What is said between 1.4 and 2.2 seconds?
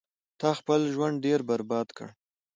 برباد کړو